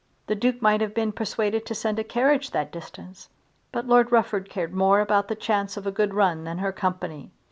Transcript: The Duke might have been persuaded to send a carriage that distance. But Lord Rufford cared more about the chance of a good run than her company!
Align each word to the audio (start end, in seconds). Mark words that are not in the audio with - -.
The 0.25 0.33
Duke 0.33 0.63
might 0.63 0.81
have 0.81 0.95
been 0.95 1.11
persuaded 1.11 1.63
to 1.67 1.75
send 1.75 1.99
a 1.99 2.03
carriage 2.03 2.49
that 2.49 2.71
distance. 2.71 3.29
But 3.71 3.85
Lord 3.85 4.11
Rufford 4.11 4.49
cared 4.49 4.73
more 4.73 4.99
about 4.99 5.27
the 5.27 5.35
chance 5.35 5.77
of 5.77 5.85
a 5.85 5.91
good 5.91 6.15
run 6.15 6.43
than 6.43 6.57
her 6.57 6.71
company! 6.71 7.29